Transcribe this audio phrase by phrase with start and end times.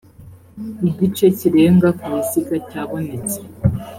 [0.89, 3.39] igice kirenga ku biziga cyabonetse